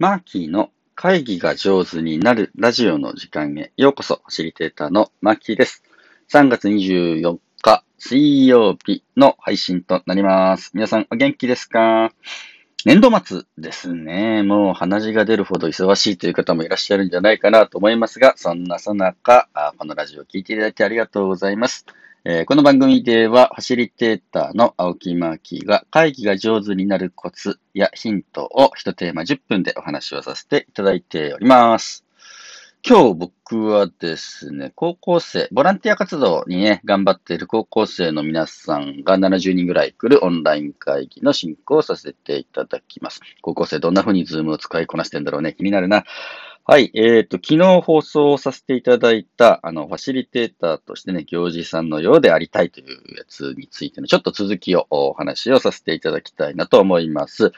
[0.00, 5.84] マーキーの会議が上手になるラジオの時間へようこそ、ファシリテーターのマーキーです。
[6.32, 10.72] 3月24日水曜日の配信となります。
[10.74, 12.12] 皆さんお元気ですか？
[12.84, 14.42] 年度末ですね。
[14.42, 19.48] もう鼻血が出るほど忙しいという方もいらっしゃるんじゃないかなと思いますが、そんなさなか、
[19.78, 21.86] このラジオを聴いていただいてありがとうございます。
[22.26, 32.06] えーこの番組では、ファシリテーターの青木マーキーが会議が上手になるコツやヒントを一テーマ10分でお話をさせていただいております。
[32.82, 43.20] 今日僕はですね、高校生、ボランティア活動にね、頑張っている高校生の皆さんが70人ぐらい来るオンライン会議の進行をさせていただきます。
[43.42, 46.04] 高校生どんな風にズームを使いこなしてんだろうね、気になるな。
[46.66, 46.90] はい。
[46.94, 52.86] えっ、と、昨日放送させていただいた、あの、ファシリテーターとしてね、行事さんのようでありたいという
[53.18, 57.52] やつについての、ちょっと続きをお話をさせていただきたいなと思います。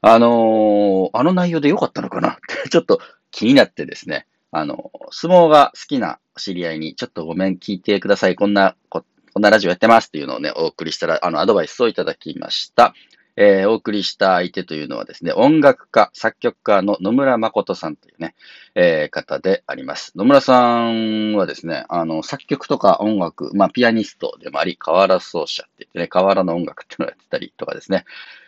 [0.00, 2.34] あのーあの内容で良かったのかな？
[2.34, 3.00] って、ちょっと
[3.32, 8.36] 気になってですね、あの、相撲が好きな知り合いに、ちょっとごめん、聞いてください。
[8.36, 9.04] こんな、こ
[9.34, 12.94] こんなラジオやってますっていうのをね、お送りしたら、あの、アドバイスをいただきました。
[13.36, 18.34] えーお送りした相手というのはですね、音楽家、作曲家の野村誠さんというね、
[18.74, 20.12] えー方であります。
[20.16, 28.04] 野村さんはですね、あの、作曲とか音楽、まあ、ピアニストでもあり、河原奏者って言ってね、河原の音楽っていうのをやってたりとかですね、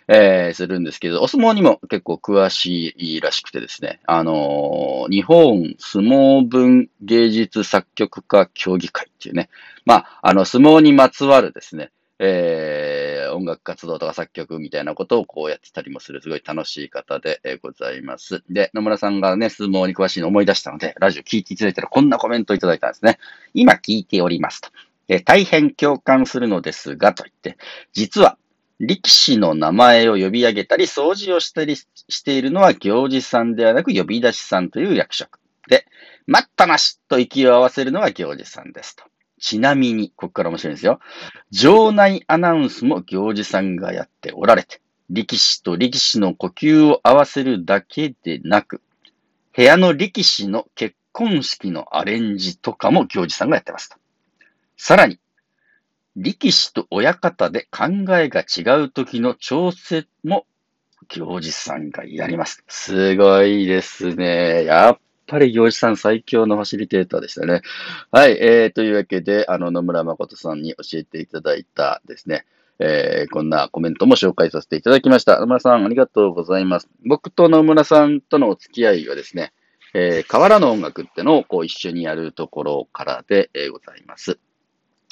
[0.09, 9.49] えーするんですけど、お相撲にも結構詳しいらしくてですね、あのー日本相撲文芸術作曲家協議会っていうね、
[9.87, 13.04] まあ、あの、相撲にまつわるですね、えー
[13.35, 18.43] 音楽活動とか作曲みたいなことをこうやってたりもする、すごい楽しい方でえございます。
[18.51, 23.19] で、野村さんがね、相撲に詳しいのを思い出したので、ラジオ聞いていただいたらこんなコメントをいただいたんですね。
[23.53, 24.71] 今聞いておりますと。
[25.09, 27.59] え大変共感するのですが、と言って、
[27.93, 28.39] 実は、
[28.81, 35.39] 力士の名前を呼び上げたり、掃除をしたりしているのは行司さんではなく呼び出しさんという役職。
[35.69, 35.87] で、
[36.27, 39.05] 待ったなしと息を合わせるのは行司さんですと。
[39.45, 41.01] ちなみに、ここから面白いんですよ。
[41.51, 48.81] 場内アナウンスも行司さんがやっておられて、力士と力士の呼吸を合わせるだけでなく、
[49.55, 53.99] 部屋の力士の結婚式のアレンジとかも行司さんがやってますと。
[54.79, 55.21] さらに、
[56.17, 60.47] 力士と親方で考えが違う時の調整も
[61.09, 62.65] 行司さんがやります。
[62.67, 64.65] すごいですね。
[64.65, 67.63] やっぱり行司さん最強のファシリテーターでしたね。
[68.11, 72.47] はい、えー、というわけで、あの、野村誠さんに教えていただいたですね、
[72.79, 75.41] えー、こんなコメントも紹介させていただきました。
[75.41, 76.89] 野村さん、ありがとうございます。
[77.05, 79.53] 僕と野村さんとのお付き合いはですね、
[79.95, 84.39] えー、河原の音楽ってのをこう一緒にやるところからで、えーございます。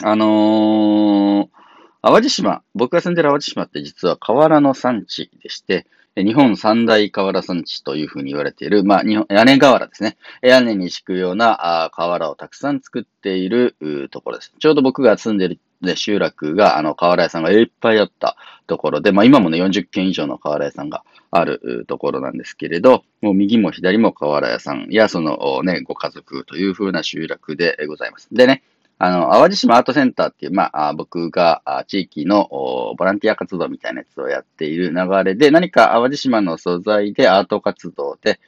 [0.02, 1.62] あのー
[2.04, 5.86] 淡路島、僕が住んでる淡路島って実は河原の産地でして、
[6.16, 10.18] 日本三大河原産地というふうに言われている、まあ、日本屋根瓦ですね。
[10.42, 13.76] 屋根に敷くようなあ瓦をたくさん作っている
[14.10, 14.52] ところです。
[14.58, 18.36] ちょうど僕が住んでる、ね、集落が、あの、瓦屋さんがいっぱいあった
[18.66, 28.28] ところで、まあ、今もね、40軒以上の瓦屋さんがあるところなんですけれど、もう右も左も瓦屋さんや、そのね、ご家族というふうな集落でございます。
[28.32, 28.62] でね、
[29.04, 38.38] あの、淡路島アートセンターっていう、まあ、僕が地域のボランティア活動みたいなやつをやっている流れで、何か淡路島の素材でアート活動で、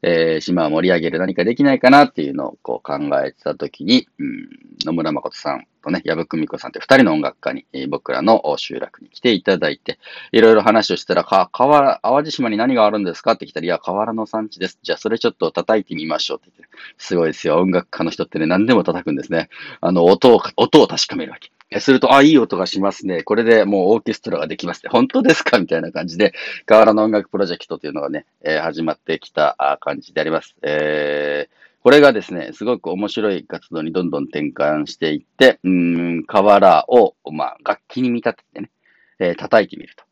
[0.00, 4.48] えー島を盛り上げる何かできないかなっていうのをこう考えてたときに、うん、
[4.86, 9.98] 野村誠さんとね、矢部久美子さんって二人の音楽家に、え僕らの集落に来ていただいて、
[10.32, 14.78] いろいろ話をしたら、か、河原、淡路島に何があるんですかって来たら、いや、河原の産地です。
[14.82, 17.58] じゃあ、それちょっと叩いてみましょうって言って、すごいですよ。
[17.58, 19.48] 音楽家の人ってね、何でも叩くんですね。
[19.80, 21.50] あの、音を、音を確かめるわけ。
[21.70, 23.22] えすると、あ、いい音がしますね。
[23.22, 24.90] これでもうオーケストラができますね。
[24.90, 25.58] 本当ですか？
[25.58, 26.32] みたいな感じで、
[26.64, 30.56] 河原の音楽プロジェクトというのがね、えー始まってきた感じであります。
[30.62, 31.57] えー
[31.88, 38.70] これがですね、すごく面白い活動にどんどん転換していって、うーん、河原を、まあ、楽器に見立ててね、
[39.18, 40.04] えー叩いてみると。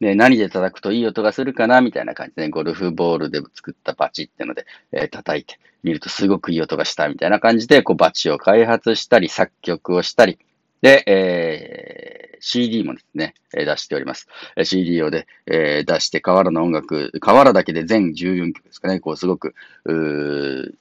[0.00, 10.40] で、何で叩くといい音がするかなみたいな感じで、ね、ゴルフボールで作ったバチってので、えー叩いてみるとすごくいい音がしたみたいな感じで、こうバチを開発したり、作曲をしたり、
[10.82, 14.26] で、えー CD もですね、出しております。
[14.64, 19.54] CD をで、えー出して、河原の音楽、河原だけで全14曲ですかね、こうすごく、
[19.84, 20.74] うー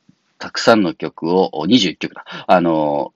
[0.43, 2.25] たくさんの曲を、21曲だ。
[2.47, 3.13] あの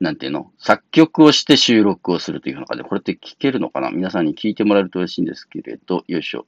[0.00, 0.50] なんていうの？
[0.58, 3.92] 作曲をして収録をするという中で、これって聞けるのかな？
[3.92, 6.46] 皆さんに聞いてもらえると嬉しいんですけれど、よいしょ。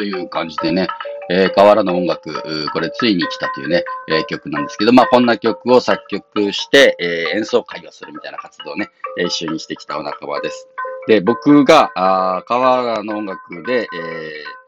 [0.00, 0.88] という感じでね、
[1.28, 2.32] えー、河原の音楽、
[2.72, 8.88] これついに来たというね、えー、曲なんですけど、まあこんな曲を作曲して、えー、演奏会をするみたいな活動をね、
[9.18, 10.68] え、一緒にしてきたお仲間です。
[11.06, 13.86] で、僕が、あ河原の音楽で、え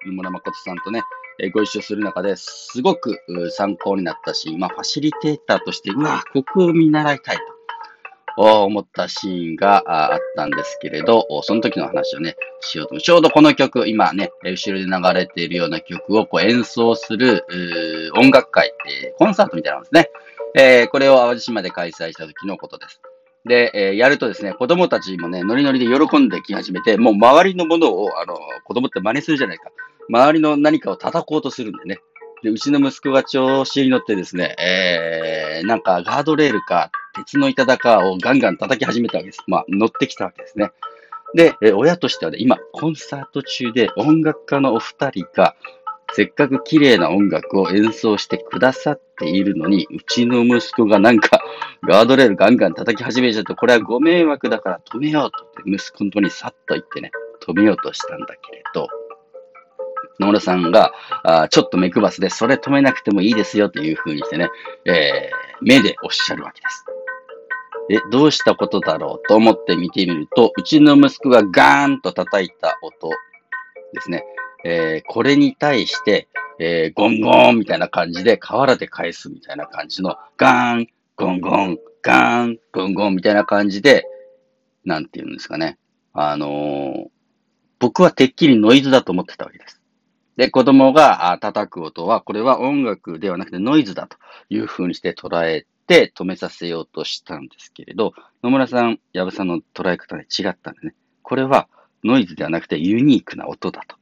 [0.05, 1.03] ー、野村誠さんとね、
[1.39, 3.19] えご一緒する中ですごく
[3.53, 7.43] 参考になったし、まあファシリテーターとして、うわ、ここを見習いたいと。
[8.37, 9.83] 思ったシーンが
[10.13, 17.45] あったんですけれど、その時の話をね、しようとちょうどこの曲、今ね、後ろで流れているような曲をこう演奏する
[18.17, 18.73] 音楽会、
[19.19, 20.09] コンサートみたいなんですね。
[20.55, 23.01] えこれを淡路島で開催した時のことです。
[23.45, 29.71] で、えやるとですね、子供たちもね、ノリノリで喜んでき始めて、もう周りのものを、あの、子供って真似するじゃないか。
[30.09, 31.99] 周りの何かを叩こうとするんでね。
[32.43, 39.43] で、うちの息子が調子に乗ってですね、えー、なんかガードレールか鉄の板高をガンガン叩き始めたわけです。
[39.47, 40.71] まあ、乗ってきたわけですね。
[41.35, 45.57] で、え親としてはね、今、コンサート中で音楽家のお二人が、
[46.15, 51.43] せっかく綺麗な音楽を演奏してくださっているのに、うちの息子がなんか、
[51.89, 57.11] ガードレールガンガン叩き始めちゃって、これはご迷惑だから止めようと、息子のとにさっと言ってね、
[57.41, 58.89] 止めようとしたんだけれど、
[60.21, 60.93] 野村さんが、
[61.23, 64.51] あちょっと目くばすで、それ止めなくてもいいですよという風にしてね、
[64.85, 66.85] えー、目でおっしゃるわけです。
[67.91, 73.09] え、どうしたことだろうと思って見てみると、うちの息子がガーンと叩いた音
[73.93, 74.25] ですね。
[74.65, 80.87] えー、これに対して、えー、ゴンゴンみたいな感じで、河原で返すみたいな感じの、ガーン、
[81.17, 84.07] ゴンゴン、ガーン、ゴンゴンみたいな感じで、
[84.85, 85.79] なんて言うんですかね。
[86.13, 87.07] あのー、
[87.81, 89.81] 僕はてっきりノイズだと思ってたわけです。
[90.37, 94.17] で、子供が叩く音は、これは音楽ではなくてノイズだと
[94.49, 98.13] いうふうにして捉えて止めさせようとしたんですけれど、
[98.43, 100.95] 野村さん、矢部さんの捉え方で違ったんでね。
[101.23, 101.69] これは
[102.05, 103.97] ノイズではなくてユニークな音だと。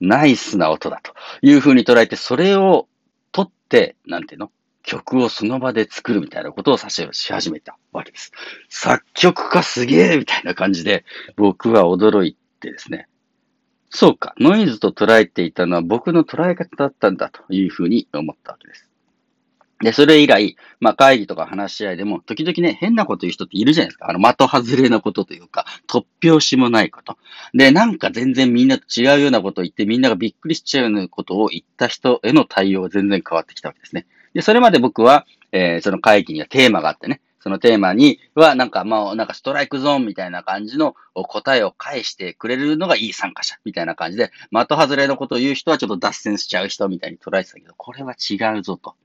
[0.00, 1.12] ナイスな音だと
[1.42, 2.88] いうふうに捉えて、それを
[3.32, 4.52] 取って、なんていうの？
[4.84, 8.32] 曲をその場で作るみたいなことをさし始めたわけです。
[8.70, 11.04] 作曲家すげえみたいな感じで、
[11.36, 13.06] 僕は驚いてですね。
[13.90, 18.87] そうか、ノイズと捉えていたのは僕の捉え方だったんだというふうに思ったわけです。
[19.80, 24.10] で、それ以来、まあ会議とか話し合いでも、時々ね、変なこと言う人っているじゃないですか。
[24.10, 27.16] あの、的外れなことというか、突拍子もないこと。
[27.54, 34.06] で、なんか全然みんなと違うようなことを言って、みんながびっくりしちゃうようなことを言った人への対応が全然変わってきたわけですね。
[34.34, 48.96] で、それまで僕は、えー、その会議にはテーマがあってね、そのテーマには、なんか、まあ、なんかストライクゾーンみたいな感じの答えを返してくれるのがいい参加者みたいな感じで、的外れのことを言う人はちょっと脱線しちゃう人みたいに捉えてたけど、これは違うぞと。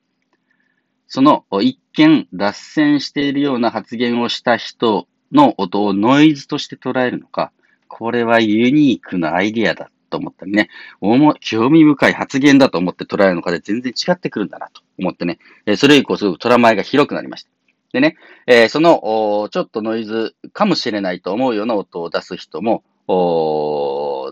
[1.07, 7.51] その一見脱線しているような発言をした人の音をノイズとして捉えるのか、
[7.87, 10.69] これはユニークなアイディアだと思ったりね、
[11.39, 15.39] 興味深い発言だと思って捉えるのかで全然違ってくるんだなと思ってね、
[15.77, 17.49] それ以降すごくトラマイが広くなりました。
[17.93, 18.17] でね、
[18.47, 22.83] えー、その、ちょっとノイズかもしれないと思うような音を出す人も、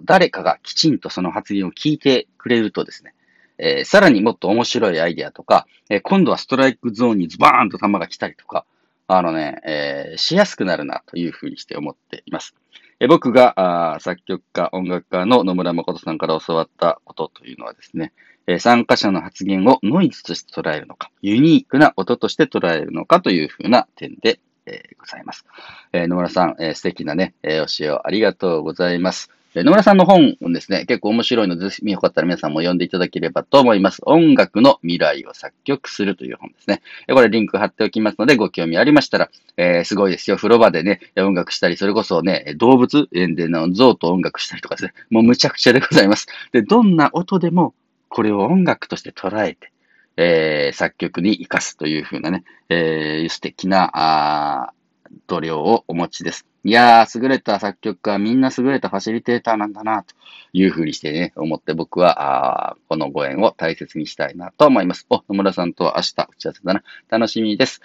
[0.03, 3.13] 誰かがきちんとその発言を聞いてくれるとですね、
[3.61, 8.65] えー、さらにもっと面白いアイデアとか、えー、今度はストライクゾーンにズバーンと球が来たりとか、
[9.07, 12.55] あのね、えー、しやすくなるなというふうにして思っています。
[12.99, 18.13] え僕があ作曲家、音楽家の野村誠さんから教わったことというのはですね、
[18.45, 25.45] え参加者の発言をノイズとして捉えるのか、ユニークな音として捉えるのかというふうな点で、え、ございます。
[25.93, 29.31] え、野村さん、え、素敵なね、え教えをありがとうございます。
[29.53, 34.01] 野村さんの本ですね、結構面白いので、ぜひよかったら皆さんも読んでいただければと思います。
[34.05, 36.81] 音楽の未来を作曲するという本ですね。
[37.09, 40.37] これリンク貼っておきますので、ご興味ありましたら、えー、すごいですよ。
[40.37, 46.27] 風呂場でね、音楽したり、それこそね、動物園での象と音楽したりとかですね、もうむちゃくちゃでございます。
[46.53, 47.73] で、どんな音でも
[48.07, 49.73] これを音楽として捉えて、
[50.15, 54.73] えー、作曲に活かすというふうなね、えー、素敵な、あ
[55.27, 56.45] 度量をお持ちです。
[56.63, 60.13] いやー、優れた作曲家、みんな優れたファシリテーターなんだな、と
[60.53, 65.07] いうふうにしてね、思って僕は、あこのご縁を大切にしたいなと思います。
[65.09, 66.83] お、野村さんとは明日打ち合わせだな。
[67.09, 67.81] 楽しみです。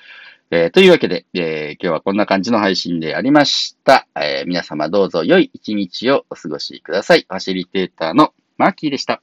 [0.51, 4.07] えー、というわけで、えー、今日はこんな感じの配信でありました。
[4.15, 7.27] えー、皆様どうぞ良い一日をお過ごしください。
[7.29, 9.23] ファシリテーターのマーキーでした。